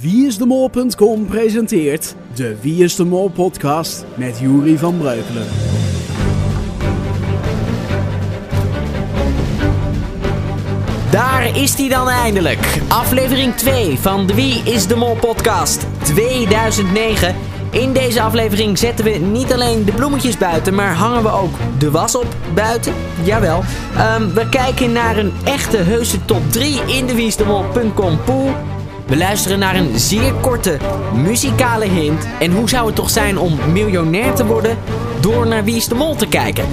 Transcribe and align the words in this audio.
Wieisdemol.com 0.00 1.26
presenteert 1.26 2.14
de 2.34 2.56
Wie 2.60 2.84
is 2.84 2.96
de 2.96 3.04
Mol 3.04 3.28
podcast 3.28 4.04
met 4.14 4.38
Juri 4.38 4.78
van 4.78 4.98
Breukelen. 4.98 5.46
Daar 11.10 11.56
is 11.56 11.74
hij 11.74 11.88
dan 11.88 12.08
eindelijk. 12.08 12.80
Aflevering 12.88 13.54
2 13.54 13.98
van 13.98 14.26
de 14.26 14.34
Wie 14.34 14.62
is 14.62 14.86
de 14.86 14.96
Mol 14.96 15.16
podcast 15.16 15.86
2009. 16.02 17.34
In 17.70 17.92
deze 17.92 18.22
aflevering 18.22 18.78
zetten 18.78 19.04
we 19.04 19.10
niet 19.10 19.52
alleen 19.52 19.84
de 19.84 19.92
bloemetjes 19.92 20.38
buiten, 20.38 20.74
maar 20.74 20.94
hangen 20.94 21.22
we 21.22 21.30
ook 21.30 21.54
de 21.78 21.90
was 21.90 22.14
op 22.14 22.36
buiten. 22.54 22.92
Jawel. 23.22 23.62
Ehm, 23.96 24.32
we 24.32 24.48
kijken 24.48 24.92
naar 24.92 25.16
een 25.16 25.32
echte 25.44 25.76
heuse 25.76 26.24
top 26.24 26.52
3 26.52 26.80
in 26.86 27.06
de 27.06 27.14
wieisdemol.com 27.14 28.18
pool. 28.24 28.54
We 29.08 29.16
luisteren 29.16 29.58
naar 29.58 29.76
een 29.76 29.98
zeer 29.98 30.34
korte 30.34 30.78
muzikale 31.14 31.84
hint. 31.84 32.26
En 32.38 32.52
hoe 32.52 32.68
zou 32.68 32.86
het 32.86 32.94
toch 32.94 33.10
zijn 33.10 33.38
om 33.38 33.58
miljonair 33.72 34.34
te 34.34 34.46
worden 34.46 34.78
door 35.20 35.46
naar 35.46 35.64
Wie 35.64 35.76
is 35.76 35.88
de 35.88 35.94
Mol 35.94 36.14
te 36.14 36.26
kijken? 36.26 36.64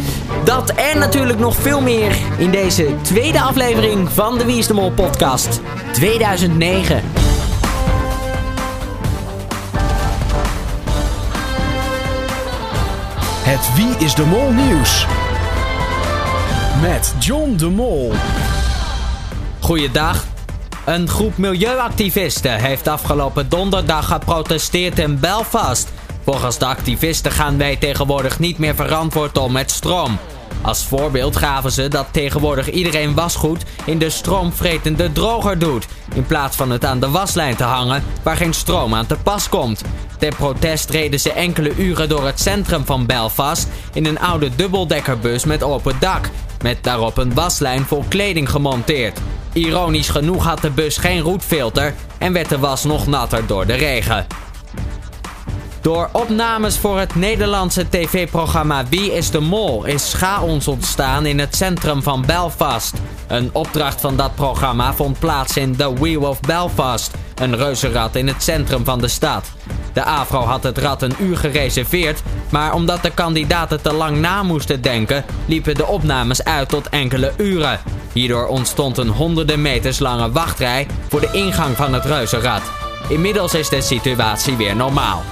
Dat 0.44 0.70
en 0.70 1.00
natuurlijk 1.00 1.40
nog 1.40 1.56
veel 1.56 1.82
meer 1.82 2.16
in 2.38 2.52
deze 2.52 2.88
tweede 3.02 3.42
aflevering 3.42 4.10
van 4.10 4.38
de 4.38 4.46
Wie 4.46 4.58
is 4.58 4.68
de 4.68 4.74
Mol 4.74 4.92
podcast 4.92 5.62
2009. 5.92 7.02
Het 13.44 13.76
Wie 13.76 14.06
is 14.06 14.16
de 14.16 14.26
Mol 14.26 14.52
nieuws. 14.52 15.08
Met 16.82 17.14
John 17.20 17.56
de 17.56 17.70
Mol. 17.70 18.14
Goeiedag. 19.60 20.35
Een 20.86 21.08
groep 21.08 21.38
milieuactivisten 21.38 22.60
heeft 22.60 22.88
afgelopen 22.88 23.50
donderdag 23.50 24.08
geprotesteerd 24.08 25.00
in 25.00 25.20
Belfast. 25.20 25.92
Volgens 26.24 26.58
de 26.58 26.66
activisten 26.66 27.32
gaan 27.32 27.58
wij 27.58 27.76
tegenwoordig 27.76 28.40
niet 28.40 28.58
meer 28.58 28.76
verantwoord 28.76 29.38
om 29.38 29.52
met 29.52 29.72
stroom. 29.72 30.18
Als 30.62 30.86
voorbeeld 30.86 31.36
gaven 31.36 31.72
ze 31.72 31.88
dat 31.88 32.08
tegenwoordig 32.12 32.72
iedereen 32.72 33.14
wasgoed 33.14 33.64
in 33.86 33.98
de 33.98 34.10
stroomvretende 34.10 35.12
droger 35.12 35.60
doet, 35.60 35.88
in 36.14 36.26
plaats 36.26 36.56
van 36.56 36.70
het 36.70 36.86
aan 36.86 37.00
de 37.00 37.10
waslijn 37.10 37.56
te 37.56 37.64
hangen 37.64 38.04
waar 38.24 38.38
geen 38.38 38.54
stroom 38.54 38.94
aan 38.94 39.06
te 39.06 39.18
pas 39.24 39.50
komt. 39.50 39.82
Ter 40.18 40.36
protest 40.36 40.90
reden 40.90 41.20
ze 41.20 41.32
enkele 41.32 41.76
uren 41.76 42.10
door 42.10 42.26
het 42.26 42.40
centrum 42.40 42.86
van 42.86 43.06
Belfast 43.06 43.68
in 43.94 44.06
een 44.06 44.20
oude 44.20 44.56
dubbeldekkerbus 44.56 45.46
met 45.46 45.64
open 45.64 45.96
dak, 46.00 46.30
met 46.62 46.84
daarop 46.84 47.18
een 47.18 47.34
waslijn 47.34 47.86
vol 47.86 48.06
kleding 48.08 48.50
gemonteerd. 48.50 49.20
Ironisch 49.56 50.10
genoeg 50.10 50.44
had 50.44 50.62
de 50.62 50.70
bus 50.70 50.98
geen 50.98 51.20
roetfilter 51.20 51.94
en 52.18 52.34
werd 52.34 52.50
de 52.50 52.60
was 52.60 52.84
nog 52.84 53.08
natter 53.08 53.48
door 53.48 53.66
de 53.66 53.74
regen. 53.74 54.28
Door 55.82 56.10
opnames 56.12 56.78
voor 56.78 57.00
het 57.00 57.16
Nederlandse 57.16 57.90
tv-programma 57.90 58.88
Wie 58.90 59.14
is 59.14 59.32
de 59.32 59.40
Mol 59.40 59.86
is 59.86 60.14
chaos 60.14 60.68
ontstaan 60.68 61.26
in 61.26 61.40
het 61.40 61.56
centrum 61.56 62.04
van 62.04 62.26
Belfast. 62.26 62.94
Een 63.28 63.50
opdracht 63.54 64.02
van 64.02 64.16
dat 64.16 64.36
programma 64.36 64.94
vond 64.94 65.20
plaats 65.20 65.58
in 65.58 65.76
The 65.76 65.94
Wheel 65.94 66.22
of 66.22 66.40
Belfast, 66.40 67.12
een 67.36 67.56
reuzenrad 67.56 68.16
in 68.16 68.28
het 68.28 68.44
centrum 68.44 68.86
van 68.86 69.00
de 69.00 69.08
stad. 69.08 69.52
De 69.94 70.04
AVRO 70.04 70.40
had 70.40 70.64
het 70.64 70.78
rad 70.78 71.02
een 71.02 71.16
uur 71.20 71.38
gereserveerd, 71.38 72.22
maar 72.50 72.74
omdat 72.74 73.04
de 73.04 73.12
kandidaten 73.12 73.82
te 73.82 73.94
lang 73.94 74.18
na 74.18 74.44
moesten 74.44 74.82
denken, 74.82 75.26
liepen 75.46 75.76
de 75.76 75.86
opnames 75.86 76.44
uit 76.44 76.70
tot 76.70 76.90
enkele 76.90 77.34
uren. 77.38 77.80
Hierdoor 78.16 78.48
ontstond 78.48 78.98
een 78.98 79.08
honderden 79.08 79.62
meters 79.62 80.00
lange 80.00 80.32
wachtrij 80.32 80.88
voor 81.10 81.22
de 81.22 81.30
ingang 81.32 81.76
van 81.76 81.94
het 81.94 82.06
reuzenrad. 82.06 82.62
Inmiddels 83.10 83.54
is 83.54 83.70
de 83.70 83.82
situatie 83.82 84.56
weer 84.56 84.76
normaal. 84.76 85.24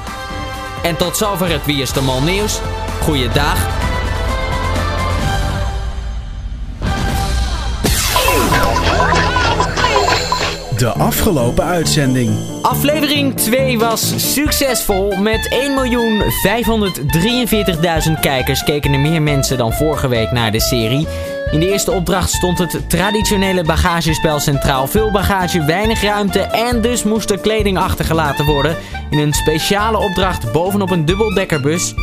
En 0.82 0.98
tot 0.98 1.18
zover 1.18 1.50
het 1.50 1.66
Wie 1.66 1.82
is 1.82 1.94
de 1.94 2.02
Mol 2.02 2.22
nieuws. 2.22 2.60
Goeiedag. 3.02 3.58
De 10.78 10.90
afgelopen 10.90 11.64
uitzending. 11.64 12.38
Aflevering 12.62 13.36
2 13.36 13.80
was 13.80 14.34
succesvol. 14.34 15.16
Met 15.16 15.56
1.543.000 18.08 18.20
kijkers 18.22 18.64
keken 18.64 18.94
er 18.94 19.00
meer 19.00 19.22
mensen 19.22 19.58
dan 19.58 19.74
vorige 19.74 20.08
week 20.08 20.32
naar 20.32 20.52
de 20.52 20.62
serie. 20.62 21.08
In 21.54 21.60
de 21.60 21.72
eerste 21.72 21.92
opdracht 21.92 22.32
stond 22.32 22.58
het 22.58 22.90
traditionele 22.90 23.64
bagagespel 23.64 24.40
centraal. 24.40 24.88
Veel 24.88 25.12
bagage, 25.12 25.66
weinig 25.66 26.02
ruimte 26.02 26.40
en 26.40 26.82
dus 26.82 27.04
moest 27.04 27.30
er 27.30 27.40
kleding 27.40 27.78
achtergelaten 27.78 28.46
worden. 28.46 28.78
In 29.10 29.18
een 29.18 29.34
speciale 29.34 29.98
opdracht 29.98 30.52
bovenop 30.52 30.92
een 30.92 31.06
dubbeldekkerbus 31.06 31.94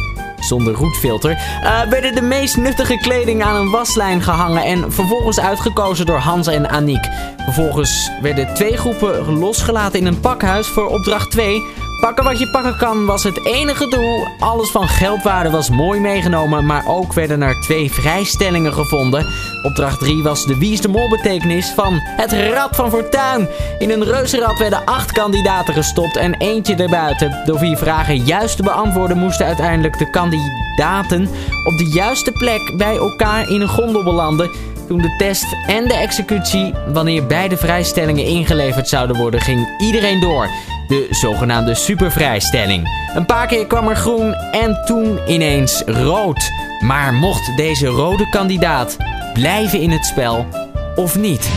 zonder 0.40 0.74
roetfilter, 0.74 1.30
uh, 1.30 1.82
werden 1.82 2.14
de 2.14 2.22
meest 2.22 2.56
nuttige 2.56 2.98
kleding 2.98 3.42
aan 3.42 3.56
een 3.56 3.70
waslijn 3.70 4.22
gehangen 4.22 4.64
en 4.64 4.92
vervolgens 4.92 5.40
uitgekozen 5.40 6.06
door 6.06 6.18
Hans 6.18 6.46
en 6.46 6.70
Aniek. 6.70 7.08
Vervolgens 7.36 8.10
werden 8.22 8.54
twee 8.54 8.76
groepen 8.76 9.38
losgelaten 9.38 9.98
in 9.98 10.06
een 10.06 10.20
pakhuis 10.20 10.66
voor 10.66 10.86
opdracht 10.86 11.30
2. 11.30 11.62
Pakken 12.00 12.24
wat 12.24 12.38
je 12.38 12.50
pakken 12.50 12.76
kan 12.76 13.06
was 13.06 13.22
het 13.22 13.46
enige 13.46 13.88
doel. 13.88 14.26
Alles 14.38 14.70
van 14.70 14.88
geldwaarde 14.88 15.50
was 15.50 15.70
mooi 15.70 16.00
meegenomen, 16.00 16.66
maar 16.66 16.86
ook 16.86 17.12
werden 17.12 17.42
er 17.42 17.60
twee 17.60 17.92
vrijstellingen 17.92 18.72
gevonden. 18.72 19.26
Opdracht 19.62 19.98
3 19.98 20.22
was 20.22 20.46
de 20.46 20.58
Wie 20.58 20.72
is 20.72 20.80
de 20.80 20.88
Mol 20.88 21.08
betekenis 21.08 21.70
van 21.70 22.00
het 22.00 22.32
Rad 22.32 22.76
van 22.76 22.90
Fortuin. 22.90 23.48
In 23.78 23.90
een 23.90 24.04
reuzenrad 24.04 24.58
werden 24.58 24.84
acht 24.84 25.12
kandidaten 25.12 25.74
gestopt 25.74 26.16
en 26.16 26.34
eentje 26.34 26.74
erbuiten. 26.74 27.42
Door 27.44 27.58
vier 27.58 27.76
vragen 27.76 28.16
juist 28.16 28.56
te 28.56 28.62
beantwoorden 28.62 29.18
moesten 29.18 29.46
uiteindelijk 29.46 29.98
de 29.98 30.10
kandidaten 30.10 31.28
op 31.64 31.78
de 31.78 31.90
juiste 31.94 32.32
plek 32.32 32.72
bij 32.76 32.96
elkaar 32.96 33.48
in 33.48 33.60
een 33.60 33.68
gondel 33.68 34.04
belanden. 34.04 34.50
Toen 34.88 34.98
de 34.98 35.14
test 35.18 35.56
en 35.66 35.88
de 35.88 35.94
executie, 35.94 36.74
wanneer 36.92 37.26
beide 37.26 37.56
vrijstellingen 37.56 38.24
ingeleverd 38.24 38.88
zouden 38.88 39.16
worden, 39.16 39.40
ging 39.40 39.68
iedereen 39.78 40.20
door. 40.20 40.48
De 40.90 41.06
zogenaamde 41.10 41.74
supervrijstelling. 41.74 42.88
Een 43.14 43.26
paar 43.26 43.46
keer 43.46 43.66
kwam 43.66 43.88
er 43.88 43.96
groen 43.96 44.34
en 44.34 44.82
toen 44.84 45.18
ineens 45.26 45.82
rood. 45.86 46.50
Maar 46.80 47.14
mocht 47.14 47.56
deze 47.56 47.86
rode 47.86 48.28
kandidaat 48.28 48.96
blijven 49.32 49.80
in 49.80 49.90
het 49.90 50.06
spel 50.06 50.46
of 50.94 51.18
niet? 51.18 51.50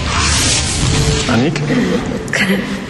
Aniek? 1.30 1.60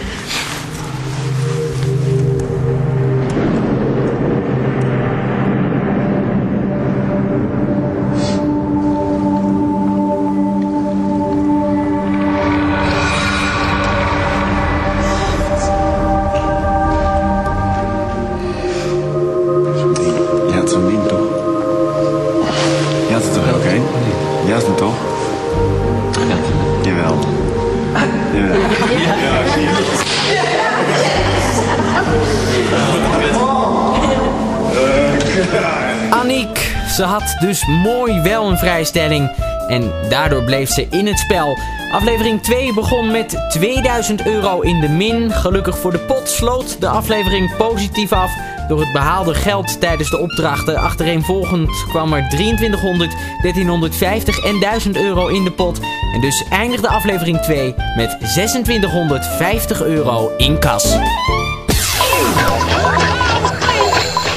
Aniek, 36.10 36.74
ze 36.88 37.02
had 37.02 37.36
dus 37.40 37.66
mooi 37.66 38.20
wel 38.20 38.48
een 38.48 38.58
vrijstelling. 38.58 39.30
En 39.68 39.92
daardoor 40.08 40.42
bleef 40.42 40.70
ze 40.70 40.86
in 40.90 41.06
het 41.06 41.18
spel. 41.18 41.58
Aflevering 41.92 42.42
2 42.42 42.74
begon 42.74 43.10
met 43.10 43.36
2000 43.48 44.26
euro 44.26 44.60
in 44.60 44.80
de 44.80 44.88
min. 44.88 45.32
Gelukkig 45.32 45.78
voor 45.78 45.90
de 45.90 45.98
pot 45.98 46.28
sloot 46.28 46.80
de 46.80 46.88
aflevering 46.88 47.56
positief 47.56 48.12
af. 48.12 48.32
Door 48.68 48.80
het 48.80 48.92
behaalde 48.92 49.34
geld 49.34 49.80
tijdens 49.80 50.10
de 50.10 50.18
opdrachten 50.18 50.76
achtereenvolgend 50.76 51.84
kwam 51.88 52.12
er 52.12 52.28
2300, 52.28 53.10
1350 53.10 54.44
en 54.44 54.60
1000 54.60 54.96
euro 54.96 55.26
in 55.26 55.44
de 55.44 55.52
pot. 55.52 55.80
En 56.14 56.20
dus 56.20 56.44
eindigde 56.50 56.88
aflevering 56.88 57.38
2 57.38 57.74
met 57.96 58.16
2650 58.20 59.82
euro 59.82 60.30
in 60.36 60.58
kas. 60.58 60.96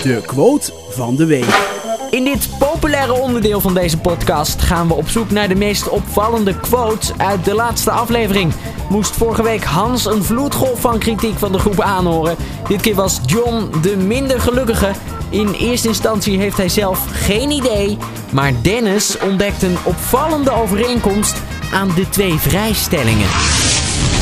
De 0.03 0.21
quote 0.25 0.71
van 0.97 1.15
de 1.15 1.25
week. 1.25 1.75
In 2.09 2.23
dit 2.23 2.49
populaire 2.59 3.13
onderdeel 3.13 3.61
van 3.61 3.73
deze 3.73 3.97
podcast 3.97 4.61
gaan 4.61 4.88
we 4.88 4.94
op 4.94 5.09
zoek 5.09 5.31
naar 5.31 5.47
de 5.47 5.55
meest 5.55 5.89
opvallende 5.89 6.59
quotes 6.59 7.11
uit 7.17 7.45
de 7.45 7.53
laatste 7.53 7.91
aflevering. 7.91 8.53
Moest 8.89 9.15
vorige 9.15 9.44
week 9.44 9.63
Hans 9.63 10.05
een 10.05 10.23
vloedgolf 10.23 10.81
van 10.81 10.99
kritiek 10.99 11.38
van 11.38 11.51
de 11.51 11.59
groep 11.59 11.81
aanhoren. 11.81 12.35
Dit 12.67 12.81
keer 12.81 12.95
was 12.95 13.19
John 13.25 13.69
de 13.81 13.97
minder 13.97 14.41
gelukkige. 14.41 14.91
In 15.29 15.53
eerste 15.53 15.88
instantie 15.88 16.39
heeft 16.39 16.57
hij 16.57 16.69
zelf 16.69 17.05
geen 17.11 17.51
idee. 17.51 17.97
Maar 18.31 18.51
Dennis 18.61 19.17
ontdekt 19.19 19.63
een 19.63 19.77
opvallende 19.83 20.51
overeenkomst 20.51 21.35
aan 21.73 21.91
de 21.95 22.09
twee 22.09 22.33
vrijstellingen. 22.33 23.29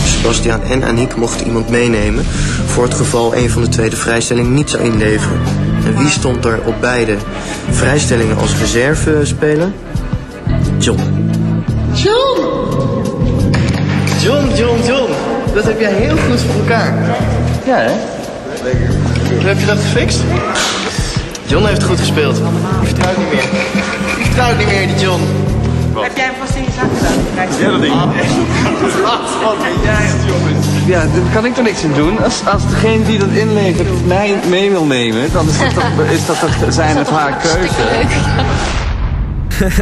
Sebastiaan 0.06 0.62
en 0.62 0.84
Aniek 0.84 1.16
mochten 1.16 1.46
iemand 1.46 1.70
meenemen 1.70 2.26
voor 2.66 2.84
het 2.84 2.94
geval 2.94 3.36
een 3.36 3.50
van 3.50 3.62
de 3.62 3.70
twee 3.70 3.90
de 3.90 3.96
vrijstelling 3.96 4.50
niet 4.50 4.70
zou 4.70 4.84
inleveren. 4.84 5.55
En 5.86 5.98
wie 5.98 6.10
stond 6.10 6.46
er 6.46 6.60
op 6.66 6.76
beide 6.80 7.16
vrijstellingen 7.70 8.38
als 8.38 8.58
reservespeler? 8.60 9.72
John. 10.78 11.00
John! 11.94 12.40
John, 14.22 14.48
John, 14.56 14.80
John. 14.88 15.12
Dat 15.54 15.64
heb 15.64 15.80
jij 15.80 15.94
heel 15.94 16.18
goed 16.18 16.40
voor 16.40 16.62
elkaar. 16.62 16.94
Ja, 17.66 17.78
hè? 17.78 17.92
Hoe 19.36 19.48
heb 19.48 19.60
je 19.60 19.66
dat 19.66 19.78
gefixt? 19.78 20.20
John 21.48 21.66
heeft 21.66 21.84
goed 21.84 22.00
gespeeld. 22.00 22.38
Ik 22.38 22.88
vertrouw 22.88 23.10
het 23.10 23.18
niet 23.18 23.30
meer. 23.30 23.44
Ik 24.18 24.26
vertrouw 24.26 24.48
het 24.48 24.58
niet 24.58 24.68
meer, 24.68 24.88
die 24.88 24.98
John. 24.98 25.22
Heb 26.04 26.18
jij 26.18 26.26
hem 26.26 26.36
vast 26.40 26.56
in 26.56 26.64
je 26.64 26.72
zak 26.72 26.90
gedaan? 26.98 27.60
Ja, 27.60 27.72
dat 27.72 27.82
ding. 27.82 27.94
Wat 29.44 29.58
ben 29.58 29.82
jij, 29.84 30.12
jongens? 30.26 30.66
Ja, 30.86 31.00
daar 31.00 31.34
kan 31.34 31.46
ik 31.46 31.58
er 31.58 31.64
niks 31.64 31.84
in 31.84 31.94
doen. 31.94 32.24
Als, 32.24 32.46
als 32.46 32.70
degene 32.70 33.04
die 33.06 33.20
dat 33.20 33.30
inlevert 33.30 34.06
mij 34.06 34.40
mee 34.50 34.70
wil 34.70 34.86
nemen, 34.86 35.32
dan 35.32 35.48
is 35.48 35.58
dat 35.58 35.74
toch, 35.74 36.00
is 36.18 36.26
dat 36.26 36.40
toch 36.40 36.74
zijn 36.74 37.00
of 37.00 37.10
haar 37.10 37.38
keuze. 37.38 37.74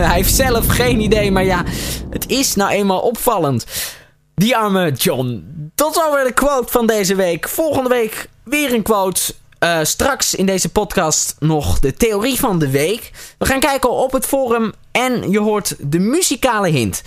Hij 0.01 0.15
heeft 0.15 0.33
zelf 0.33 0.67
geen 0.67 0.99
idee, 0.99 1.31
maar 1.31 1.43
ja, 1.43 1.63
het 2.09 2.29
is 2.29 2.55
nou 2.55 2.71
eenmaal 2.71 2.99
opvallend. 2.99 3.65
Die 4.35 4.57
arme 4.57 4.91
John. 4.91 5.51
Tot 5.75 5.93
zover 5.93 6.23
de 6.23 6.33
quote 6.33 6.71
van 6.71 6.87
deze 6.87 7.15
week. 7.15 7.49
Volgende 7.49 7.89
week 7.89 8.29
weer 8.43 8.73
een 8.73 8.83
quote. 8.83 9.21
Eh, 9.59 9.79
straks 9.81 10.35
in 10.35 10.45
deze 10.45 10.69
podcast 10.69 11.35
nog 11.39 11.79
de 11.79 11.93
theorie 11.93 12.39
van 12.39 12.59
de 12.59 12.69
week. 12.69 13.11
We 13.37 13.45
gaan 13.45 13.59
kijken 13.59 13.91
op 13.91 14.11
het 14.11 14.25
forum 14.25 14.73
en 14.93 15.31
je 15.31 15.39
hoort 15.39 15.75
de 15.79 15.99
muzikale 15.99 16.69
hint. 16.69 17.01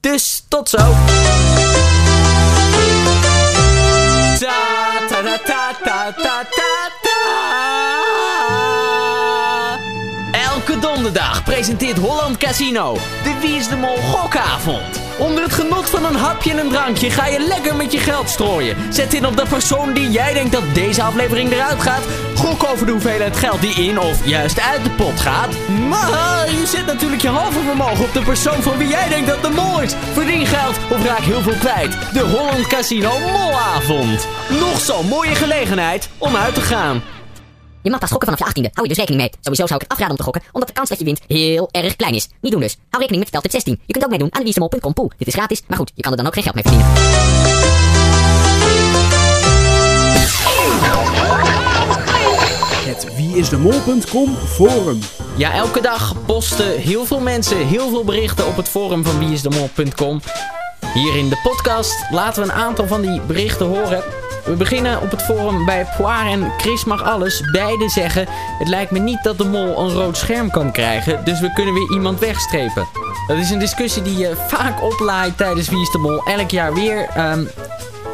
Dus 0.00 0.44
tot 0.48 0.68
zo. 0.68 0.78
Elke 10.32 10.78
donderdag 10.80 11.44
presenteert 11.44 11.98
Holland 11.98 12.36
Casino 12.36 12.94
de 13.22 13.38
Wie 13.40 13.56
is 13.56 13.68
de 13.68 13.76
Mol 13.76 13.96
gokavond. 13.96 15.01
Onder 15.18 15.42
het 15.42 15.52
genot 15.52 15.90
van 15.90 16.04
een 16.04 16.16
hapje 16.16 16.50
en 16.50 16.58
een 16.58 16.68
drankje 16.68 17.10
ga 17.10 17.26
je 17.26 17.38
lekker 17.38 17.76
met 17.76 17.92
je 17.92 17.98
geld 17.98 18.28
strooien. 18.28 18.76
Zet 18.92 19.14
in 19.14 19.26
op 19.26 19.36
de 19.36 19.46
persoon 19.48 19.92
die 19.92 20.10
jij 20.10 20.32
denkt 20.32 20.52
dat 20.52 20.74
deze 20.74 21.02
aflevering 21.02 21.52
eruit 21.52 21.82
gaat. 21.82 22.02
Gok 22.34 22.64
over 22.64 22.86
de 22.86 22.92
hoeveelheid 22.92 23.36
geld 23.36 23.60
die 23.60 23.74
in 23.74 24.00
of 24.00 24.26
juist 24.26 24.60
uit 24.60 24.84
de 24.84 24.90
pot 24.90 25.20
gaat. 25.20 25.54
Maar 25.88 26.50
je 26.50 26.66
zet 26.66 26.86
natuurlijk 26.86 27.22
je 27.22 27.28
halve 27.28 27.60
vermogen 27.60 28.04
op 28.04 28.12
de 28.12 28.22
persoon 28.22 28.62
van 28.62 28.78
wie 28.78 28.88
jij 28.88 29.08
denkt 29.08 29.28
dat 29.28 29.42
de 29.42 29.50
mol 29.50 29.82
is. 29.82 29.94
Verdien 30.12 30.46
geld 30.46 30.76
of 30.90 31.04
raak 31.04 31.18
heel 31.18 31.42
veel 31.42 31.58
kwijt. 31.58 31.96
De 32.12 32.20
Holland 32.20 32.66
Casino 32.66 33.18
Molavond. 33.18 34.26
Nog 34.60 34.80
zo'n 34.80 35.06
mooie 35.06 35.34
gelegenheid 35.34 36.08
om 36.18 36.36
uit 36.36 36.54
te 36.54 36.60
gaan. 36.60 37.02
Je 37.82 37.90
mag 37.90 38.00
pas 38.00 38.10
gokken 38.10 38.28
vanaf 38.28 38.38
je 38.38 38.44
achttiende. 38.44 38.70
Hou 38.72 38.88
je 38.88 38.94
dus 38.94 39.04
rekening 39.04 39.22
mee. 39.22 39.40
Sowieso 39.40 39.66
zou 39.66 39.74
ik 39.74 39.80
het 39.80 39.92
afraden 39.92 40.10
om 40.10 40.16
te 40.16 40.22
gokken, 40.22 40.42
omdat 40.52 40.68
de 40.68 40.74
kans 40.74 40.88
dat 40.88 40.98
je 40.98 41.04
wint 41.04 41.20
heel 41.26 41.68
erg 41.70 41.96
klein 41.96 42.14
is. 42.14 42.28
Niet 42.40 42.52
doen 42.52 42.60
dus. 42.60 42.76
Hou 42.76 43.02
rekening 43.02 43.18
met 43.18 43.26
speltip 43.26 43.50
16. 43.50 43.80
Je 43.86 43.92
kunt 43.92 44.04
ook 44.04 44.10
meedoen 44.10 44.34
aan 44.34 44.42
wiesemol.com 44.42 44.92
pool. 44.92 45.10
Dit 45.16 45.26
is 45.26 45.34
gratis, 45.34 45.62
maar 45.66 45.78
goed, 45.78 45.92
je 45.94 46.02
kan 46.02 46.10
er 46.10 46.16
dan 46.16 46.26
ook 46.26 46.34
geen 46.34 46.42
geld 46.42 46.54
mee 46.54 46.64
verdienen. 46.64 46.90
Het 52.84 53.16
wieisdemol.com 53.16 54.36
forum. 54.36 54.98
Ja, 55.36 55.52
elke 55.52 55.80
dag 55.80 56.14
posten 56.26 56.80
heel 56.80 57.04
veel 57.04 57.20
mensen 57.20 57.66
heel 57.66 57.88
veel 57.88 58.04
berichten 58.04 58.46
op 58.46 58.56
het 58.56 58.68
forum 58.68 59.04
van 59.04 59.18
wieisdemol.com. 59.18 60.20
Hier 60.94 61.16
in 61.16 61.28
de 61.28 61.40
podcast 61.42 62.04
laten 62.10 62.42
we 62.42 62.48
een 62.48 62.54
aantal 62.54 62.86
van 62.86 63.00
die 63.00 63.20
berichten 63.20 63.66
horen. 63.66 64.21
We 64.44 64.52
beginnen 64.52 65.00
op 65.00 65.10
het 65.10 65.22
forum 65.22 65.64
bij 65.64 65.86
Poir 65.96 66.26
en 66.26 66.52
Chris 66.58 66.84
mag 66.84 67.02
alles. 67.02 67.50
Beide 67.52 67.88
zeggen, 67.88 68.26
het 68.58 68.68
lijkt 68.68 68.90
me 68.90 68.98
niet 68.98 69.22
dat 69.22 69.38
de 69.38 69.44
mol 69.44 69.78
een 69.78 69.92
rood 69.92 70.16
scherm 70.16 70.50
kan 70.50 70.72
krijgen, 70.72 71.24
dus 71.24 71.40
we 71.40 71.52
kunnen 71.52 71.74
weer 71.74 71.90
iemand 71.90 72.18
wegstrepen. 72.18 72.86
Dat 73.26 73.36
is 73.36 73.50
een 73.50 73.58
discussie 73.58 74.02
die 74.02 74.16
je 74.16 74.36
vaak 74.48 74.82
oplaait 74.82 75.36
tijdens 75.36 75.68
Wie 75.68 75.80
is 75.80 75.90
de 75.90 75.98
Mol. 75.98 76.24
Elk 76.24 76.50
jaar 76.50 76.74
weer. 76.74 77.08
Ehm 77.14 77.44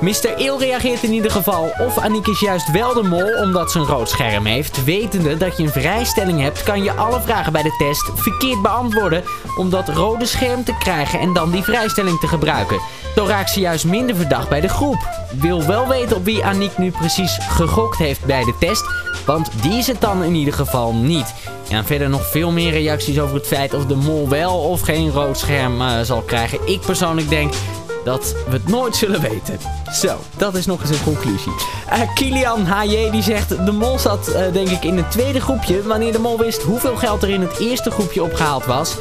Mr. 0.01 0.35
Eel 0.37 0.59
reageert 0.59 1.03
in 1.03 1.13
ieder 1.13 1.31
geval. 1.31 1.71
Of 1.79 1.99
Aniek 1.99 2.27
is 2.27 2.41
juist 2.41 2.71
wel 2.71 2.95
de 2.95 3.03
mol 3.03 3.43
omdat 3.43 3.71
ze 3.71 3.79
een 3.79 3.87
rood 3.87 4.09
scherm 4.09 4.45
heeft. 4.45 4.85
Wetende 4.85 5.37
dat 5.37 5.57
je 5.57 5.63
een 5.63 5.71
vrijstelling 5.71 6.41
hebt, 6.41 6.63
kan 6.63 6.83
je 6.83 6.93
alle 6.93 7.21
vragen 7.21 7.53
bij 7.53 7.63
de 7.63 7.75
test 7.79 8.11
verkeerd 8.15 8.63
beantwoorden. 8.63 9.25
Om 9.57 9.71
dat 9.71 9.89
rode 9.89 10.27
scherm 10.27 10.65
te 10.65 10.75
krijgen 10.79 11.21
en 11.21 11.33
dan 11.33 11.51
die 11.51 11.63
vrijstelling 11.63 12.21
te 12.21 12.27
gebruiken. 12.27 12.81
Zo 13.19 13.27
raakt 13.27 13.51
ze 13.51 13.61
juist 13.61 13.85
minder 13.85 14.17
verdacht 14.17 14.49
bij 14.49 14.61
de 14.61 14.69
groep. 14.69 15.09
Wil 15.41 15.67
wel 15.67 15.89
weten 15.89 16.17
op 16.17 16.25
wie 16.25 16.45
Aniek 16.45 16.79
nu 16.79 16.91
precies 16.91 17.39
gegokt 17.49 17.99
heeft 17.99 18.25
bij 18.25 18.45
de 18.45 18.55
test. 18.61 18.85
Want 19.27 19.51
die 19.63 19.73
is 19.73 19.87
het 19.87 20.01
dan 20.01 20.23
in 20.23 20.35
ieder 20.35 20.55
geval 20.55 20.95
niet. 20.95 21.35
En 21.71 21.85
verder 21.85 22.09
nog 22.09 22.27
veel 22.27 22.51
meer 22.51 22.71
reacties 22.71 23.21
over 23.21 23.35
het 23.35 23.47
feit 23.47 23.75
of 23.75 23.87
de 23.87 23.95
mol 23.95 24.29
wel 24.29 24.59
of 24.59 24.81
geen 24.81 25.11
rood 25.11 25.39
scherm 25.39 25.81
eh, 25.81 26.01
zal 26.01 26.21
krijgen. 26.21 26.59
Ik 26.65 26.81
persoonlijk 26.81 27.29
denk 27.29 27.53
dat 28.05 28.35
we 28.47 28.53
het 28.53 28.69
nooit 28.69 28.97
zullen 28.97 29.21
weten. 29.21 29.59
Zo, 29.93 30.17
dat 30.37 30.55
is 30.55 30.67
nog 30.67 30.81
eens 30.81 30.91
een 30.91 31.05
conclusie. 31.05 31.53
Eh, 31.89 32.01
Kilian 32.15 32.67
HJ 32.67 33.11
die 33.11 33.23
zegt, 33.23 33.67
de 33.67 33.73
mol 33.73 33.99
zat 33.99 34.29
eh, 34.29 34.53
denk 34.53 34.69
ik 34.69 34.85
in 34.85 34.97
het 34.97 35.11
tweede 35.11 35.41
groepje. 35.41 35.83
Wanneer 35.83 36.13
de 36.13 36.19
mol 36.19 36.39
wist 36.39 36.63
hoeveel 36.63 36.97
geld 36.97 37.23
er 37.23 37.31
in 37.31 37.41
het 37.41 37.59
eerste 37.59 37.91
groepje 37.91 38.23
opgehaald 38.23 38.65
was, 38.65 38.97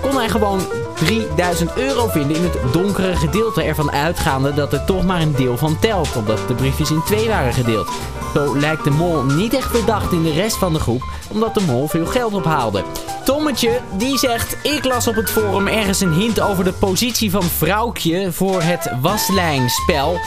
kon 0.00 0.16
hij 0.16 0.28
gewoon 0.28 0.60
3000 0.96 1.76
euro 1.76 2.08
vinden 2.08 2.36
in 2.36 2.42
het 2.42 2.72
donkere 2.72 3.16
gedeelte. 3.16 3.62
Ervan 3.62 3.92
uitgaande 3.92 4.54
dat 4.54 4.72
er 4.72 4.84
toch 4.84 5.04
maar 5.04 5.20
een 5.20 5.34
deel 5.34 5.56
van 5.56 5.78
telt, 5.78 6.16
omdat 6.16 6.48
de 6.48 6.54
briefjes 6.54 6.90
in 6.90 7.02
twee 7.04 7.28
waren 7.28 7.52
gedeeld. 7.52 7.88
Zo 8.34 8.58
lijkt 8.58 8.84
de 8.84 8.90
mol 8.90 9.22
niet 9.22 9.54
echt 9.54 9.70
verdacht 9.70 10.12
in 10.12 10.22
de 10.22 10.32
rest 10.32 10.56
van 10.56 10.72
de 10.72 10.78
groep, 10.78 11.02
omdat 11.28 11.54
de 11.54 11.64
mol 11.66 11.88
veel 11.88 12.06
geld 12.06 12.34
ophaalde. 12.34 12.82
Tommetje, 13.24 13.80
die 13.96 14.18
zegt, 14.18 14.56
ik 14.62 14.84
las 14.84 15.08
op 15.08 15.14
het 15.14 15.30
forum 15.30 15.66
ergens 15.66 16.00
een 16.00 16.12
hint 16.12 16.40
over 16.40 16.64
de 16.64 16.72
positie 16.72 17.30
van 17.30 17.42
vrouwtje 17.42 18.32
voor 18.32 18.62
het 18.62 18.92
waslijnspel. 19.00 20.18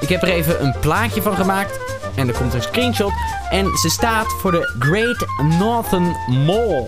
Ik 0.00 0.08
heb 0.08 0.22
er 0.22 0.28
even 0.28 0.64
een 0.64 0.74
plaatje 0.80 1.22
van 1.22 1.36
gemaakt 1.36 1.78
en 2.14 2.28
er 2.28 2.34
komt 2.34 2.54
een 2.54 2.62
screenshot. 2.62 3.12
En 3.50 3.76
ze 3.76 3.88
staat 3.88 4.26
voor 4.40 4.50
de 4.50 4.76
Great 4.78 5.26
Northern 5.58 6.16
Mall. 6.46 6.86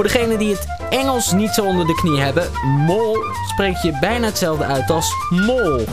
Voor 0.00 0.08
degenen 0.08 0.38
die 0.38 0.54
het 0.54 0.66
Engels 0.90 1.32
niet 1.32 1.50
zo 1.50 1.64
onder 1.64 1.86
de 1.86 1.94
knie 1.94 2.20
hebben, 2.20 2.50
mol 2.62 3.16
spreek 3.48 3.76
je 3.76 3.98
bijna 4.00 4.26
hetzelfde 4.26 4.64
uit 4.64 4.90
als 4.90 5.14
mol. 5.30 5.84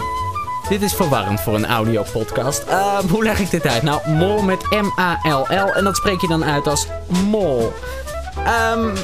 Dit 0.69 0.81
is 0.81 0.94
verwarrend 0.94 1.42
voor 1.42 1.56
een 1.56 1.65
audiopodcast. 1.65 2.63
Ehm, 2.63 3.07
hoe 3.07 3.24
leg 3.24 3.39
ik 3.39 3.50
dit 3.50 3.68
uit? 3.68 3.83
Nou, 3.83 4.09
mol 4.09 4.42
met 4.42 4.65
M-A-L-L 4.69 5.73
en 5.73 5.83
dat 5.83 5.95
spreek 5.95 6.21
je 6.21 6.28
dan 6.28 6.44
uit 6.44 6.68
als 6.68 6.87
mol. 7.26 7.73
Ehm, 8.45 8.95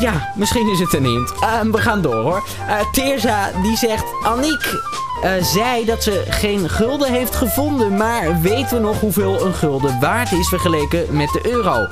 ja, 0.00 0.32
misschien 0.36 0.70
is 0.70 0.78
het 0.78 0.92
een 0.92 1.04
hint. 1.04 1.32
Ehm, 1.40 1.70
we 1.70 1.78
gaan 1.78 2.02
door 2.02 2.22
hoor. 2.22 2.42
Eh 2.68 2.92
Teerza 2.92 3.50
die 3.62 3.76
zegt, 3.76 4.04
Aniek 4.24 4.74
eh, 5.22 5.30
zei 5.42 5.84
dat 5.84 6.02
ze 6.02 6.24
geen 6.28 6.68
gulden 6.68 7.12
heeft 7.12 7.34
gevonden, 7.34 7.96
maar 7.96 8.40
weten 8.40 8.76
we 8.76 8.82
nog 8.82 9.00
hoeveel 9.00 9.46
een 9.46 9.54
gulden 9.54 10.00
waard 10.00 10.32
is 10.32 10.48
vergeleken 10.48 11.16
met 11.16 11.28
de 11.28 11.50
euro? 11.50 11.86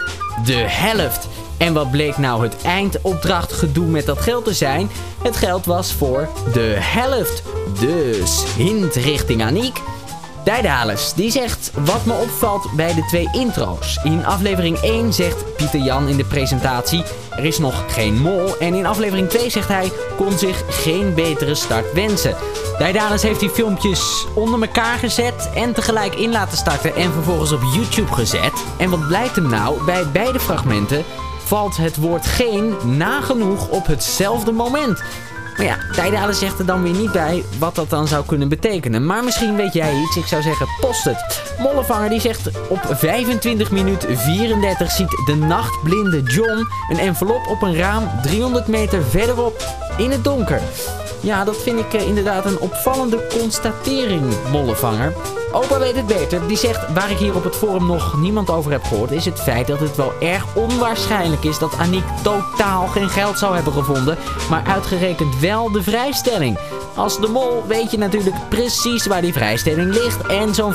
De 0.44 0.64
helft. 0.68 1.28
En 1.60 1.72
wat 1.72 1.90
bleek 1.90 2.18
nou 2.18 2.42
het 2.42 2.62
eindopdrachtgedoe 2.62 3.86
met 3.86 4.06
dat 4.06 4.18
geld 4.18 4.44
te 4.44 4.54
zijn? 4.54 4.90
Het 5.22 5.36
geld 5.36 5.66
was 5.66 5.92
voor 5.92 6.28
de 6.52 6.76
helft. 6.78 7.42
Dus 7.80 8.44
hint 8.56 8.94
richting 8.94 9.42
Aniek. 9.42 9.80
Dijdales, 10.44 11.12
die 11.14 11.30
zegt 11.30 11.70
wat 11.84 12.04
me 12.04 12.12
opvalt 12.12 12.70
bij 12.76 12.94
de 12.94 13.04
twee 13.06 13.28
intro's. 13.32 14.00
In 14.04 14.26
aflevering 14.26 14.78
1 14.78 15.12
zegt 15.12 15.56
Pieter 15.56 15.80
Jan 15.80 16.08
in 16.08 16.16
de 16.16 16.24
presentatie 16.24 17.04
er 17.40 17.44
is 17.44 17.58
nog 17.58 17.84
geen 17.88 18.20
mol. 18.20 18.58
En 18.58 18.74
in 18.74 18.86
aflevering 18.86 19.28
2 19.28 19.50
zegt 19.50 19.68
hij 19.68 19.92
kon 20.16 20.38
zich 20.38 20.62
geen 20.68 21.14
betere 21.14 21.54
start 21.54 21.92
wensen. 21.92 22.36
Dijdales 22.78 23.22
heeft 23.22 23.40
die 23.40 23.50
filmpjes 23.50 24.26
onder 24.34 24.62
elkaar 24.62 24.98
gezet 24.98 25.50
en 25.54 25.72
tegelijk 25.72 26.14
in 26.14 26.30
laten 26.30 26.58
starten 26.58 26.94
en 26.94 27.12
vervolgens 27.12 27.52
op 27.52 27.62
YouTube 27.74 28.12
gezet. 28.12 28.64
En 28.78 28.90
wat 28.90 29.06
blijkt 29.06 29.36
hem 29.36 29.48
nou? 29.48 29.84
Bij 29.84 30.06
beide 30.12 30.40
fragmenten 30.40 31.04
valt 31.50 31.76
het 31.76 31.96
woord 31.96 32.26
geen 32.26 32.74
nagenoeg 32.96 33.68
op 33.68 33.86
hetzelfde 33.86 34.52
moment. 34.52 35.02
Maar 35.56 35.66
ja, 35.66 35.78
Tijdalen 35.92 36.34
zegt 36.34 36.58
er 36.58 36.66
dan 36.66 36.82
weer 36.82 36.92
niet 36.92 37.12
bij 37.12 37.44
wat 37.58 37.74
dat 37.74 37.90
dan 37.90 38.08
zou 38.08 38.24
kunnen 38.26 38.48
betekenen. 38.48 39.06
Maar 39.06 39.24
misschien 39.24 39.56
weet 39.56 39.72
jij 39.72 39.94
iets. 39.94 40.16
Ik 40.16 40.26
zou 40.26 40.42
zeggen, 40.42 40.66
post 40.80 41.04
het. 41.04 41.42
Mollevanger 41.58 42.10
die 42.10 42.20
zegt 42.20 42.68
op 42.68 42.80
25 42.90 43.70
minuut 43.70 44.06
34 44.08 44.90
ziet 44.90 45.22
de 45.26 45.34
nachtblinde 45.34 46.22
John 46.22 46.66
een 46.90 46.98
envelop 46.98 47.46
op 47.46 47.62
een 47.62 47.76
raam 47.76 48.10
300 48.22 48.66
meter 48.66 49.02
verderop 49.04 49.64
in 49.96 50.10
het 50.10 50.24
donker. 50.24 50.60
Ja, 51.22 51.44
dat 51.44 51.56
vind 51.56 51.78
ik 51.78 51.94
eh, 51.94 52.06
inderdaad 52.06 52.44
een 52.44 52.58
opvallende 52.58 53.26
constatering, 53.38 54.22
Mollevanger. 54.50 55.12
Opa 55.52 55.78
weet 55.78 55.96
het 55.96 56.06
beter. 56.06 56.48
Die 56.48 56.56
zegt, 56.56 56.92
waar 56.92 57.10
ik 57.10 57.16
hier 57.16 57.34
op 57.34 57.44
het 57.44 57.56
forum 57.56 57.86
nog 57.86 58.20
niemand 58.20 58.50
over 58.50 58.70
heb 58.70 58.82
gehoord... 58.84 59.10
is 59.10 59.24
het 59.24 59.40
feit 59.40 59.66
dat 59.66 59.80
het 59.80 59.96
wel 59.96 60.12
erg 60.20 60.56
onwaarschijnlijk 60.56 61.44
is... 61.44 61.58
dat 61.58 61.76
Aniek 61.78 62.04
totaal 62.22 62.86
geen 62.86 63.08
geld 63.08 63.38
zou 63.38 63.54
hebben 63.54 63.72
gevonden... 63.72 64.18
maar 64.50 64.64
uitgerekend 64.66 65.38
wel 65.40 65.72
de 65.72 65.82
vrijstelling. 65.82 66.58
Als 66.94 67.20
de 67.20 67.28
mol 67.28 67.66
weet 67.66 67.90
je 67.90 67.98
natuurlijk 67.98 68.36
precies 68.48 69.06
waar 69.06 69.22
die 69.22 69.32
vrijstelling 69.32 69.92
ligt... 69.92 70.26
en 70.26 70.54
zo'n 70.54 70.74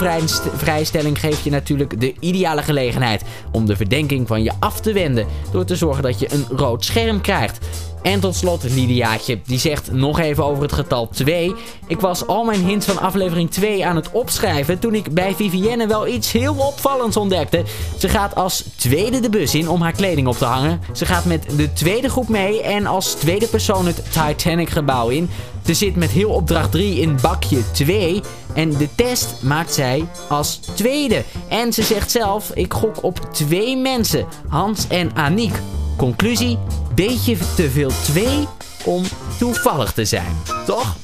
vrijstelling 0.56 1.20
geeft 1.20 1.44
je 1.44 1.50
natuurlijk 1.50 2.00
de 2.00 2.14
ideale 2.20 2.64
gelegenheid... 2.64 3.24
om 3.52 3.66
de 3.66 3.76
verdenking 3.76 4.28
van 4.28 4.44
je 4.44 4.52
af 4.60 4.80
te 4.80 4.94
wenden... 4.94 5.28
door 5.52 5.66
te 5.66 5.76
zorgen 5.76 6.04
dat 6.04 6.20
je 6.20 6.34
een 6.34 6.46
rood 6.50 6.86
scherm 6.86 7.22
krijgt. 7.22 7.60
En 8.06 8.20
tot 8.20 8.36
slot 8.36 8.64
Lydiaatje, 8.64 9.40
die 9.46 9.60
zegt 9.60 9.92
nog 9.92 10.20
even 10.20 10.46
over 10.46 10.64
het 10.64 10.74
getal 10.74 11.08
2. 11.08 11.56
Ik 11.88 12.00
was 12.00 12.28
al 12.28 12.44
mijn 12.44 12.66
hints 12.66 12.86
van 12.86 13.00
aflevering 13.00 13.52
2 13.52 13.86
aan 13.86 13.96
het 13.96 14.12
opschrijven 14.12 14.80
toen 14.80 14.96
ik 14.96 15.14
bij 15.14 15.36
Vivienne 15.36 15.88
wel 15.88 16.08
iets 16.08 16.32
heel 16.32 16.56
opvallends 16.56 17.18
ontdekte. 17.18 17.64
Ze 17.98 18.10
gaat 18.10 18.36
als 18.36 18.64
tweede 18.76 19.20
de 19.20 19.30
bus 19.30 19.56
in 19.56 19.70
om 19.70 19.82
haar 19.82 19.92
kleding 19.92 20.28
op 20.28 20.38
te 20.38 20.46
hangen. 20.46 20.82
Ze 20.94 21.06
gaat 21.06 21.26
met 21.26 21.46
de 21.58 21.74
tweede 21.74 22.10
groep 22.10 22.28
mee 22.28 22.62
en 22.62 22.86
als 22.86 23.14
tweede 23.14 23.48
persoon 23.48 23.86
het 23.86 24.04
Titanic 24.12 24.70
gebouw 24.70 25.10
in. 25.10 25.30
Ze 25.66 25.74
zit 25.74 25.96
met 25.96 26.10
heel 26.10 26.30
opdracht 26.30 26.72
3 26.72 27.00
in 27.00 27.18
bakje 27.22 27.72
2. 27.72 28.22
En 28.54 28.78
de 28.78 28.90
test 28.96 29.36
maakt 29.42 29.74
zij 29.74 30.06
als 30.30 30.60
tweede. 30.60 31.24
En 31.48 31.74
ze 31.74 31.84
zegt 31.84 32.12
zelf, 32.12 32.52
ik 32.54 32.74
gok 32.74 33.04
op 33.04 33.20
twee 33.34 33.78
mensen. 33.78 34.26
Hans 34.48 34.88
en 34.88 35.16
Aniek. 35.16 35.56
Conclusie, 35.98 36.58
beetje 36.96 37.38
te 37.56 37.70
veel 37.70 37.90
twee 38.04 38.48
om 38.86 39.04
toevallig 39.40 39.94
te 39.94 40.06
zijn. 40.06 40.38
Toch? 40.66 40.96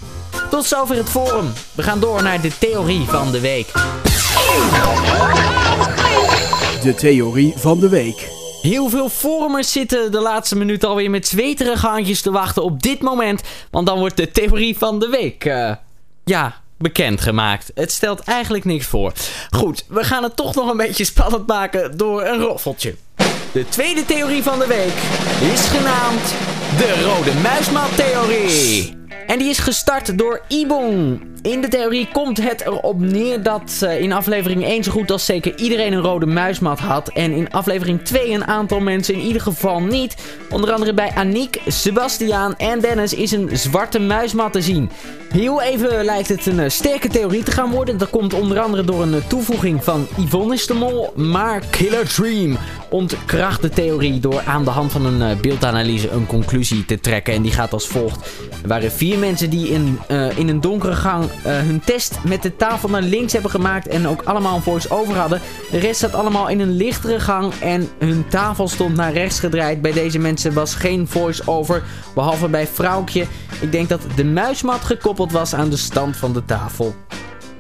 Tot 0.50 0.66
zover 0.66 0.96
het 0.96 1.10
forum. 1.10 1.54
We 1.76 1.84
gaan 1.84 2.00
door 2.00 2.24
naar 2.24 2.42
de 2.42 2.58
theorie 2.58 3.06
van 3.06 3.32
de 3.32 3.40
week. 3.40 3.72
De 6.84 6.94
theorie 6.96 7.54
van 7.56 7.80
de 7.80 7.90
week. 7.90 8.30
Heel 8.62 8.90
veel 8.90 9.10
forumers 9.10 9.72
zitten 9.72 10.12
de 10.12 10.20
laatste 10.20 10.56
minuut 10.56 10.84
alweer 10.84 11.10
met 11.10 11.28
zweterige 11.28 11.88
handjes 11.88 12.22
te 12.22 12.32
wachten 12.32 12.64
op 12.64 12.84
dit 12.84 13.02
moment. 13.02 13.42
Want 13.72 13.88
dan 13.88 14.00
wordt 14.00 14.18
de 14.18 14.32
theorie 14.32 14.78
van 14.78 15.00
de 15.00 15.10
week, 15.10 15.46
uh, 15.46 15.72
ja, 16.24 16.62
bekendgemaakt. 16.78 17.72
Het 17.76 17.92
stelt 17.92 18.20
eigenlijk 18.20 18.66
niks 18.66 18.86
voor. 18.86 19.14
Goed, 19.50 19.86
we 19.88 20.04
gaan 20.04 20.24
het 20.24 20.36
toch 20.36 20.56
nog 20.56 20.70
een 20.70 20.78
beetje 20.78 21.06
spannend 21.06 21.48
maken 21.48 21.98
door 21.98 22.24
een 22.24 22.40
roffeltje. 22.40 22.96
De 23.52 23.66
tweede 23.70 24.06
theorie 24.06 24.44
van 24.44 24.60
de 24.60 24.68
week 24.68 24.94
is 25.54 25.62
genaamd 25.62 26.34
de 26.78 27.04
rode 27.04 27.32
muismat-theorie. 27.42 29.01
En 29.32 29.38
die 29.38 29.50
is 29.50 29.60
gestart 29.60 30.18
door 30.18 30.42
Ibong. 30.48 31.22
In 31.42 31.62
de 31.62 31.68
theorie 31.68 32.08
komt 32.12 32.42
het 32.42 32.62
erop 32.62 33.00
neer 33.00 33.44
dat 33.44 33.80
uh, 33.84 34.02
in 34.02 34.12
aflevering 34.12 34.64
1 34.64 34.84
zo 34.84 34.92
goed 34.92 35.12
als 35.12 35.26
zeker 35.26 35.58
iedereen 35.58 35.94
een 35.94 36.02
rode 36.02 36.26
muismat 36.26 36.80
had. 36.80 37.10
En 37.10 37.32
in 37.32 37.52
aflevering 37.52 38.02
2 38.02 38.32
een 38.32 38.46
aantal 38.46 38.80
mensen 38.80 39.14
in 39.14 39.20
ieder 39.20 39.42
geval 39.42 39.82
niet. 39.82 40.16
Onder 40.50 40.72
andere 40.72 40.94
bij 40.94 41.12
Aniek, 41.16 41.62
Sebastiaan 41.68 42.58
en 42.58 42.80
Dennis 42.80 43.14
is 43.14 43.32
een 43.32 43.50
zwarte 43.54 44.00
muismat 44.00 44.54
te 44.54 44.62
zien. 44.62 44.90
Heel 45.30 45.62
even 45.62 46.06
lijkt 46.06 46.28
het 46.28 46.46
een 46.46 46.60
uh, 46.60 46.70
sterke 46.70 47.08
theorie 47.08 47.44
te 47.44 47.52
gaan 47.52 47.72
worden. 47.72 47.98
Dat 47.98 48.10
komt 48.10 48.34
onder 48.34 48.60
andere 48.60 48.84
door 48.84 49.02
een 49.02 49.14
uh, 49.14 49.26
toevoeging 49.28 49.84
van 49.84 50.08
Yvonne 50.18 50.54
is 50.54 50.68
de 50.68 50.74
Mol. 50.74 51.14
Maar 51.16 51.64
Killer 51.70 52.08
Dream 52.08 52.58
ontkracht 52.90 53.62
de 53.62 53.70
theorie 53.70 54.20
door 54.20 54.42
aan 54.46 54.64
de 54.64 54.70
hand 54.70 54.92
van 54.92 55.06
een 55.06 55.42
beeldanalyse 55.42 56.10
een 56.10 56.26
conclusie 56.26 56.86
te 56.86 57.00
trekken. 57.00 57.34
En 57.34 57.42
die 57.42 57.52
gaat 57.52 57.74
als 57.74 57.88
volgt. 57.88 58.30
Er 58.62 58.68
waren 58.68 58.92
vier 58.92 59.20
mensen 59.22 59.50
die 59.50 59.70
in, 59.70 60.00
in 60.36 60.50
een 60.50 60.62
donkere 60.62 60.96
gang 60.96 61.24
uh, 61.24 61.30
hun 61.44 61.82
test 61.86 62.18
met 62.24 62.42
de 62.42 62.56
tafel 62.56 62.90
naar 62.90 63.02
links 63.02 63.34
hebben 63.34 63.52
gemaakt 63.52 63.88
en 63.88 64.08
ook 64.08 64.22
allemaal 64.22 64.56
een 64.56 64.62
voice-over 64.62 65.16
hadden. 65.16 65.42
De 65.72 65.78
rest 65.78 66.00
zat 66.00 66.14
allemaal 66.14 66.50
in 66.50 66.60
een 66.60 66.76
lichtere 66.76 67.20
gang 67.20 67.54
en 67.54 67.90
hun 68.00 68.26
tafel 68.28 68.68
stond 68.68 68.96
naar 68.96 69.14
rechts 69.14 69.40
gedraaid. 69.40 69.82
Bij 69.82 69.92
deze 69.92 70.20
mensen 70.20 70.54
was 70.54 70.76
geen 70.76 71.08
voice-over, 71.08 71.84
behalve 72.16 72.48
bij 72.48 72.68
Vrouwtje. 72.68 73.26
Ik 73.60 73.72
denk 73.72 73.90
dat 73.90 74.02
de 74.16 74.26
muismat 74.26 74.82
gekoppeld 74.82 75.32
was 75.32 75.54
aan 75.54 75.70
de 75.70 75.78
stand 75.78 76.18
van 76.18 76.34
de 76.34 76.46
tafel. 76.46 76.96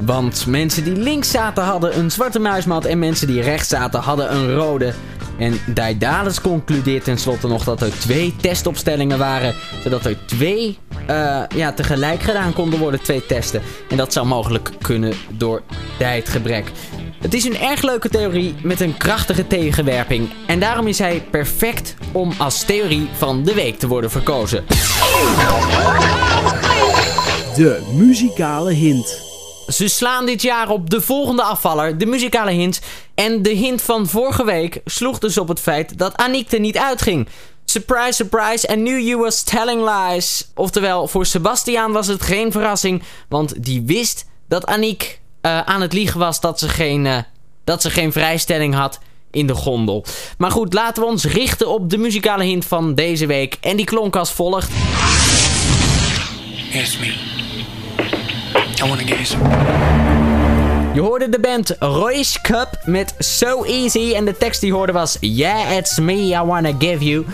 Want 0.06 0.46
mensen 0.48 0.84
die 0.84 0.96
links 0.96 1.32
zaten 1.32 1.64
hadden 1.64 1.98
een 1.98 2.12
zwarte 2.12 2.40
muismat 2.40 2.86
en 2.86 3.00
mensen 3.00 3.28
die 3.28 3.42
rechts 3.42 3.68
zaten 3.68 4.00
hadden 4.00 4.36
een 4.36 4.54
rode. 4.54 4.94
En 5.42 5.60
Daedalus 5.74 6.42
concludeert 6.42 7.04
tenslotte 7.04 7.48
nog 7.48 7.64
dat 7.64 7.82
er 7.82 8.00
twee 8.00 8.36
testopstellingen 8.42 9.18
waren. 9.18 9.56
Zodat 9.84 10.06
er 10.06 10.26
twee 10.26 10.78
uh, 11.10 11.42
ja, 11.56 11.74
tegelijk 11.74 12.22
gedaan 12.22 12.54
konden 12.54 12.80
worden, 12.80 13.02
twee 13.02 13.26
testen. 13.26 13.62
En 13.90 13.98
dat 13.98 14.14
zou 14.14 14.26
mogelijk 14.28 14.70
kunnen 14.82 15.14
door 15.30 15.62
tijdgebrek. 15.98 16.72
Het 17.22 17.34
is 17.34 17.44
een 17.44 17.58
erg 17.58 17.82
leuke 17.82 18.10
theorie 18.10 18.56
met 18.64 18.80
een 18.80 18.98
krachtige 18.98 19.48
tegenwerping. 19.48 20.30
En 20.48 20.60
daarom 20.60 20.88
is 20.88 21.00
hij 21.00 21.24
perfect 21.32 21.96
om 22.12 22.34
als 22.38 22.64
theorie 22.64 23.10
van 23.14 23.44
de 23.44 23.54
week 23.54 23.80
te 23.80 23.88
worden 23.88 24.12
verkozen. 24.12 24.66
De 27.56 27.92
muzikale 27.94 28.74
hint. 28.74 29.31
Ze 29.72 29.88
slaan 29.88 30.26
dit 30.26 30.42
jaar 30.42 30.70
op 30.70 30.90
de 30.90 31.02
volgende 31.02 31.44
afvaller, 31.44 31.98
de 31.98 32.06
muzikale 32.06 32.52
hint. 32.52 32.82
En 33.16 33.42
de 33.42 33.50
hint 33.50 33.82
van 33.82 34.08
vorige 34.08 34.46
week 34.46 34.82
sloeg 34.86 35.20
dus 35.20 35.38
op 35.38 35.48
het 35.48 35.60
feit 35.60 35.98
dat 35.98 36.18
Aniek 36.18 36.52
er 36.52 36.60
niet 36.60 36.78
uitging. 36.78 37.28
Surprise, 37.66 38.14
surprise, 38.14 38.68
I 38.72 38.74
knew 38.74 39.00
you 39.00 39.18
was 39.18 39.44
telling 39.44 39.90
lies. 39.90 40.52
Oftewel, 40.56 41.08
voor 41.08 41.26
Sebastiaan 41.26 41.92
was 41.92 42.08
het 42.08 42.22
geen 42.22 42.52
verrassing, 42.52 43.04
want 43.30 43.64
die 43.64 43.82
wist 43.86 44.26
dat 44.48 44.66
Aniek 44.66 45.20
uh, 45.42 45.62
aan 45.62 45.82
het 45.82 45.94
liegen 45.94 46.20
was 46.20 46.40
dat 46.40 46.60
ze, 46.60 46.70
geen, 46.70 47.06
uh, 47.06 47.18
dat 47.64 47.82
ze 47.82 47.90
geen 47.90 48.12
vrijstelling 48.12 48.74
had 48.74 49.00
in 49.32 49.48
de 49.48 49.56
gondel. 49.56 50.06
Maar 50.38 50.52
goed, 50.52 50.74
laten 50.74 51.04
we 51.04 51.10
ons 51.10 51.26
richten 51.26 51.70
op 51.70 51.90
de 51.90 51.98
muzikale 51.98 52.44
hint 52.44 52.66
van 52.66 52.96
deze 52.96 53.26
week. 53.26 53.58
En 53.62 53.78
die 53.78 53.86
klonk 53.86 54.16
als 54.16 54.32
volgt. 54.32 54.70
Yes, 56.72 56.98
me. 56.98 57.31
I. 58.82 59.38
Je 60.94 61.02
hoorde 61.02 61.30
de 61.30 61.40
band 61.40 61.76
Royce 61.80 62.42
Cup 62.42 62.68
met 62.86 63.14
So 63.18 63.64
Easy. 63.64 64.14
En 64.14 64.26
de 64.26 64.38
tekst 64.38 64.62
die 64.62 64.74
hoorde 64.74 64.92
was 64.92 65.18
Yeah, 65.20 65.78
it's 65.78 66.00
me, 66.00 66.14
I 66.14 66.42
wanna 66.46 66.72
give 66.80 67.06
you. 67.06 67.26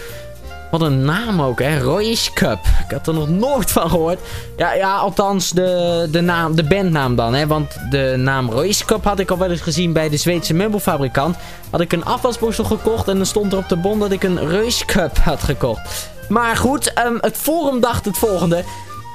Wat 0.72 0.82
een 0.82 1.06
naam 1.06 1.42
ook, 1.42 1.60
hè? 1.60 1.80
Royce 1.80 2.34
Cup. 2.34 2.60
Ik 2.86 2.92
had 2.92 3.08
er 3.08 3.13
nog 3.13 3.30
nooit 3.30 3.72
van 3.72 3.89
gehoord. 3.89 4.20
Ja, 4.58 4.74
ja 4.74 4.96
althans 4.96 5.51
de, 5.51 6.08
de, 6.12 6.22
naam, 6.22 6.56
de 6.56 6.63
bandnaam 6.63 7.16
dan, 7.16 7.34
hè? 7.34 7.48
Want 7.48 7.77
de 7.89 8.13
naam 8.18 8.50
Royce 8.50 8.86
Cup 8.86 9.04
had 9.04 9.20
ik 9.20 9.32
al 9.32 9.38
wel 9.38 9.51
eens 9.51 9.62
gezien 9.62 9.94
bij 9.94 10.10
de 10.10 10.18
Zweedse 10.18 10.54
meubelfabrikant. 10.54 11.36
Had 11.70 11.82
ik 11.82 11.94
een 11.94 12.06
afwasborstel 12.06 12.66
gekocht 12.66 13.08
en 13.08 13.18
dan 13.18 13.25
stond 13.25 13.51
er 13.51 13.58
op 13.58 13.70
de 13.70 13.77
bon 13.77 14.00
dat 14.00 14.12
ik 14.12 14.24
een 14.24 14.50
Royce 14.50 14.86
Cup 14.86 15.18
had 15.18 15.44
gekocht. 15.44 16.10
Maar 16.30 16.56
goed, 16.56 16.94
um, 17.06 17.18
het 17.22 17.38
forum 17.38 17.80
dacht 17.80 18.06
het 18.06 18.18
volgende. 18.18 18.63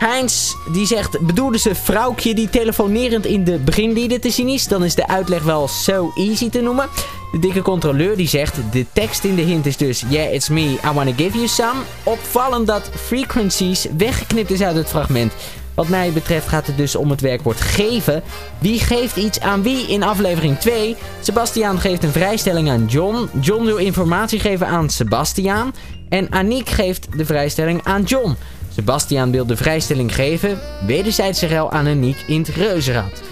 Heinz 0.02 0.54
die 0.72 0.86
zegt, 0.86 1.20
bedoelde 1.20 1.58
ze 1.58 1.74
vrouwtje 1.74 2.34
die 2.34 2.50
telefonerend 2.50 3.26
in 3.26 3.44
de 3.44 3.58
beginlieden 3.58 4.20
te 4.20 4.30
zien 4.30 4.48
is? 4.48 4.68
Dan 4.68 4.84
is 4.84 4.94
de 4.94 5.08
uitleg 5.08 5.42
wel 5.42 5.68
so 5.68 6.12
easy 6.14 6.50
te 6.50 6.60
noemen. 6.60 6.88
De 7.32 7.38
dikke 7.38 7.62
controleur 7.62 8.16
die 8.16 8.28
zegt, 8.28 8.56
de 8.72 8.86
tekst 8.92 9.24
in 9.24 9.34
de 9.34 9.42
hint 9.42 9.66
is 9.66 9.76
dus 9.76 10.04
Yeah, 10.08 10.34
it's 10.34 10.48
me, 10.48 10.62
I 10.62 10.92
wanna 10.94 11.12
give 11.16 11.36
you 11.36 11.48
some. 11.48 11.80
Opvallend 12.02 12.66
dat 12.66 12.90
frequencies 12.94 13.86
weggeknipt 13.96 14.50
is 14.50 14.62
uit 14.62 14.76
het 14.76 14.88
fragment. 14.88 15.32
Wat 15.74 15.88
mij 15.88 16.12
betreft 16.12 16.48
gaat 16.48 16.66
het 16.66 16.76
dus 16.76 16.96
om 16.96 17.10
het 17.10 17.20
werkwoord 17.20 17.60
geven. 17.60 18.22
Wie 18.58 18.78
geeft 18.80 19.16
iets 19.16 19.40
aan 19.40 19.62
wie 19.62 19.86
in 19.86 20.02
aflevering 20.02 20.58
2? 20.58 20.96
Sebastiaan 21.20 21.80
geeft 21.80 22.04
een 22.04 22.12
vrijstelling 22.12 22.70
aan 22.70 22.86
John. 22.86 23.28
John 23.40 23.64
wil 23.64 23.76
informatie 23.76 24.40
geven 24.40 24.66
aan 24.66 24.90
Sebastiaan. 24.90 25.74
En 26.08 26.32
Aniek 26.32 26.68
geeft 26.68 27.06
de 27.16 27.24
vrijstelling 27.24 27.80
aan 27.84 28.02
John. 28.02 28.36
Sebastiaan 28.74 29.30
wil 29.30 29.46
de 29.46 29.56
vrijstelling 29.56 30.14
geven. 30.14 30.58
Wederzijdse 30.86 31.46
rel 31.46 31.70
aan 31.70 31.86
Aniek 31.86 32.24
in 32.26 32.38
het 32.38 32.48
reuzenrad. 32.48 33.22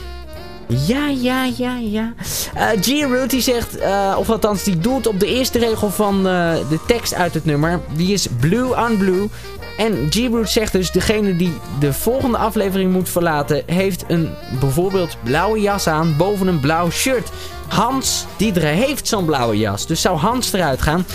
Ja, 0.87 1.09
ja, 1.09 1.44
ja, 1.56 1.76
ja. 1.76 2.12
Uh, 2.56 2.68
G. 2.80 3.26
die 3.28 3.40
zegt, 3.40 3.78
uh, 3.78 4.16
of 4.18 4.30
althans 4.30 4.64
die 4.64 4.78
doelt 4.78 5.06
op 5.06 5.20
de 5.20 5.26
eerste 5.26 5.59
regel 5.59 5.90
van 5.90 6.16
uh, 6.16 6.52
de 6.68 6.78
tekst 6.87 7.14
uit 7.14 7.35
het 7.35 7.44
nummer. 7.44 7.80
Die 7.97 8.12
is 8.12 8.26
blue 8.40 8.76
on 8.76 8.97
blue. 8.99 9.28
En 9.76 10.06
G. 10.11 10.49
zegt 10.49 10.73
dus, 10.73 10.90
degene 10.90 11.37
die 11.37 11.52
de 11.80 11.92
volgende 11.92 12.37
aflevering 12.37 12.92
moet 12.92 13.09
verlaten... 13.09 13.62
heeft 13.66 14.04
een 14.09 14.30
bijvoorbeeld 14.61 15.16
blauwe 15.23 15.61
jas 15.61 15.87
aan 15.87 16.14
boven 16.16 16.47
een 16.47 16.61
blauw 16.61 16.90
shirt. 16.90 17.28
Hans, 17.68 18.26
die 18.37 18.52
heeft 18.59 19.09
zo'n 19.09 19.25
blauwe 19.25 19.59
jas. 19.59 19.87
Dus 19.87 20.00
zou 20.00 20.18
Hans 20.18 20.52
eruit 20.52 20.82
gaan. 20.82 21.06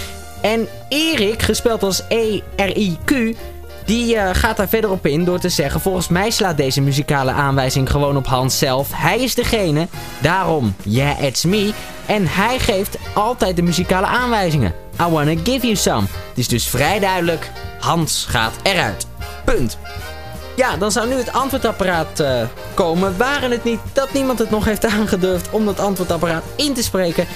En 0.41 0.67
Erik, 0.89 1.41
gespeld 1.41 1.83
als 1.83 2.01
E-R-I-Q... 2.07 3.35
Die 3.85 4.15
uh, 4.15 4.29
gaat 4.31 4.57
daar 4.57 4.69
verder 4.69 4.89
op 4.89 5.05
in 5.05 5.23
door 5.23 5.39
te 5.39 5.49
zeggen... 5.49 5.81
Volgens 5.81 6.07
mij 6.07 6.29
slaat 6.29 6.57
deze 6.57 6.81
muzikale 6.81 7.31
aanwijzing 7.31 7.91
gewoon 7.91 8.17
op 8.17 8.27
Hans 8.27 8.57
zelf. 8.57 8.89
Hij 8.93 9.19
is 9.19 9.35
degene. 9.35 9.87
Daarom, 10.21 10.75
yeah, 10.83 11.23
it's 11.23 11.43
me. 11.43 11.73
En 12.05 12.27
hij 12.27 12.59
geeft 12.59 12.97
altijd 13.13 13.55
de 13.55 13.61
muzikale 13.61 14.05
aanwijzingen. 14.05 14.73
I 15.01 15.09
wanna 15.09 15.33
give 15.43 15.65
you 15.65 15.75
some. 15.75 16.01
Het 16.01 16.37
is 16.37 16.47
dus 16.47 16.67
vrij 16.67 16.99
duidelijk. 16.99 17.51
Hans 17.79 18.25
gaat 18.29 18.53
eruit. 18.63 19.07
Punt. 19.45 19.77
Ja, 20.55 20.77
dan 20.77 20.91
zou 20.91 21.07
nu 21.07 21.15
het 21.15 21.33
antwoordapparaat 21.33 22.19
uh, 22.19 22.41
komen. 22.73 23.17
Waren 23.17 23.51
het 23.51 23.63
niet 23.63 23.79
dat 23.93 24.13
niemand 24.13 24.39
het 24.39 24.49
nog 24.49 24.65
heeft 24.65 24.85
aangedurfd 24.85 25.49
om 25.49 25.65
dat 25.65 25.79
antwoordapparaat 25.79 26.43
in 26.55 26.73
te 26.73 26.83
spreken. 26.83 27.27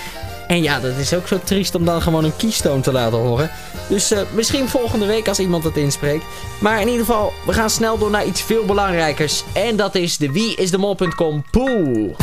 En 0.50 0.62
ja, 0.62 0.80
dat 0.80 0.98
is 0.98 1.14
ook 1.14 1.28
zo 1.28 1.40
triest 1.44 1.76
om 1.76 1.86
dan 1.86 2.02
gewoon 2.02 2.24
een 2.24 2.36
keystoon 2.36 2.82
te 2.82 2.92
laten 2.92 3.18
horen. 3.18 3.52
Dus 3.88 4.12
uh, 4.12 4.20
misschien 4.34 4.68
volgende 4.68 5.06
week 5.06 5.28
als 5.28 5.40
iemand 5.40 5.64
het 5.64 5.78
inspreekt. 5.78 6.24
Maar 6.60 6.82
in 6.82 6.88
ieder 6.88 7.06
geval, 7.06 7.34
we 7.46 7.54
gaan 7.54 7.70
snel 7.70 7.98
door 7.98 8.10
naar 8.10 8.26
iets 8.26 8.42
veel 8.42 8.66
belangrijkers. 8.66 9.44
En 9.54 9.76
dat 9.76 9.96
is 9.96 10.18
de 10.18 10.32
wieisdemol.com 10.32 11.44
pool. 11.52 12.16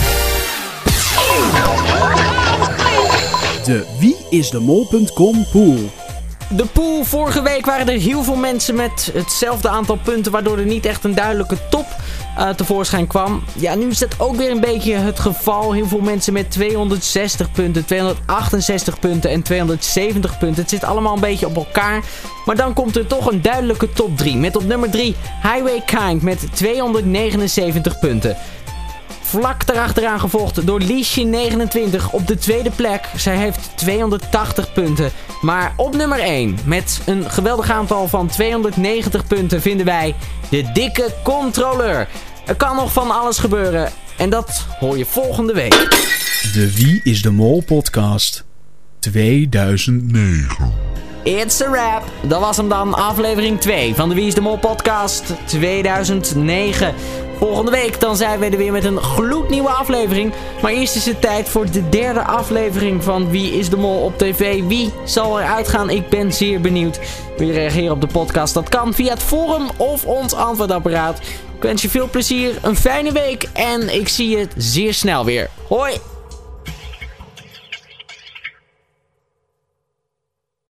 De 3.64 3.86
wieisdemol.com 3.98 5.46
pool. 5.52 5.78
De 6.48 6.66
pool, 6.72 7.04
vorige 7.04 7.42
week 7.42 7.66
waren 7.66 7.88
er 7.88 8.00
heel 8.00 8.22
veel 8.22 8.36
mensen 8.36 8.74
met 8.74 9.10
hetzelfde 9.14 9.68
aantal 9.68 9.98
punten, 10.04 10.32
waardoor 10.32 10.58
er 10.58 10.66
niet 10.66 10.86
echt 10.86 11.04
een 11.04 11.14
duidelijke 11.14 11.56
top 11.70 11.86
uh, 12.38 12.48
tevoorschijn 12.48 13.06
kwam. 13.06 13.42
Ja, 13.52 13.74
nu 13.74 13.88
is 13.88 13.98
dat 13.98 14.14
ook 14.18 14.36
weer 14.36 14.50
een 14.50 14.60
beetje 14.60 14.94
het 14.94 15.20
geval. 15.20 15.72
Heel 15.72 15.86
veel 15.86 16.00
mensen 16.00 16.32
met 16.32 16.50
260 16.50 17.52
punten, 17.52 17.84
268 17.84 18.98
punten 18.98 19.30
en 19.30 19.42
270 19.42 20.38
punten. 20.38 20.60
Het 20.62 20.70
zit 20.70 20.84
allemaal 20.84 21.14
een 21.14 21.20
beetje 21.20 21.46
op 21.46 21.56
elkaar. 21.56 22.04
Maar 22.44 22.56
dan 22.56 22.72
komt 22.72 22.96
er 22.96 23.06
toch 23.06 23.30
een 23.30 23.42
duidelijke 23.42 23.92
top 23.92 24.16
3. 24.16 24.36
Met 24.36 24.56
op 24.56 24.64
nummer 24.64 24.90
3 24.90 25.16
Highway 25.42 25.82
Kind 25.84 26.22
met 26.22 26.46
279 26.52 27.98
punten. 27.98 28.36
Vlak 29.28 29.66
daarachteraan 29.66 30.20
gevolgd 30.20 30.66
door 30.66 30.80
Liesje29 30.82 32.10
op 32.10 32.26
de 32.26 32.36
tweede 32.38 32.70
plek. 32.70 33.08
Zij 33.16 33.36
heeft 33.36 33.70
280 33.74 34.72
punten. 34.72 35.10
Maar 35.40 35.72
op 35.76 35.94
nummer 35.96 36.18
1 36.18 36.58
met 36.64 37.00
een 37.06 37.30
geweldig 37.30 37.70
aantal 37.70 38.08
van 38.08 38.26
290 38.26 39.26
punten 39.26 39.60
vinden 39.60 39.86
wij 39.86 40.14
de 40.50 40.72
dikke 40.72 41.14
controleur. 41.24 42.08
Er 42.44 42.54
kan 42.54 42.76
nog 42.76 42.92
van 42.92 43.10
alles 43.10 43.38
gebeuren 43.38 43.90
en 44.16 44.30
dat 44.30 44.66
hoor 44.78 44.98
je 44.98 45.06
volgende 45.06 45.52
week. 45.52 45.72
De 46.52 46.72
Wie 46.74 47.00
is 47.04 47.22
de 47.22 47.30
Mol 47.30 47.62
podcast 47.62 48.44
2009. 48.98 50.72
It's 51.22 51.60
a 51.60 51.70
wrap. 51.70 52.02
Dat 52.28 52.40
was 52.40 52.56
hem 52.56 52.68
dan, 52.68 52.94
aflevering 52.94 53.60
2 53.60 53.94
van 53.94 54.08
de 54.08 54.14
Wie 54.14 54.26
is 54.26 54.34
de 54.34 54.40
Mol 54.40 54.58
podcast 54.58 55.32
2009. 55.44 56.94
Volgende 57.38 57.70
week 57.70 58.00
dan 58.00 58.16
zijn 58.16 58.38
we 58.38 58.46
er 58.46 58.56
weer 58.56 58.72
met 58.72 58.84
een 58.84 59.00
gloednieuwe 59.00 59.68
aflevering. 59.68 60.32
Maar 60.62 60.72
eerst 60.72 60.96
is 60.96 61.06
het 61.06 61.20
tijd 61.20 61.48
voor 61.48 61.70
de 61.70 61.88
derde 61.88 62.22
aflevering 62.22 63.04
van 63.04 63.30
Wie 63.30 63.52
is 63.52 63.70
de 63.70 63.76
Mol 63.76 64.04
op 64.04 64.18
tv. 64.18 64.62
Wie 64.62 64.92
zal 65.04 65.40
er 65.40 65.46
uitgaan? 65.46 65.90
Ik 65.90 66.08
ben 66.08 66.32
zeer 66.32 66.60
benieuwd. 66.60 67.00
Wil 67.36 67.46
je 67.46 67.52
reageren 67.52 67.92
op 67.92 68.00
de 68.00 68.06
podcast? 68.06 68.54
Dat 68.54 68.68
kan 68.68 68.94
via 68.94 69.10
het 69.10 69.22
forum 69.22 69.68
of 69.76 70.04
ons 70.04 70.34
antwoordapparaat. 70.34 71.18
Ik 71.56 71.62
wens 71.62 71.82
je 71.82 71.88
veel 71.88 72.08
plezier, 72.10 72.58
een 72.62 72.76
fijne 72.76 73.12
week 73.12 73.48
en 73.52 73.94
ik 73.94 74.08
zie 74.08 74.28
je 74.28 74.48
zeer 74.56 74.94
snel 74.94 75.24
weer. 75.24 75.48
Hoi! 75.68 76.15